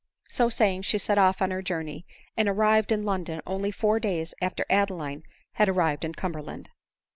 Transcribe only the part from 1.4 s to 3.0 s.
on her journey, and arrived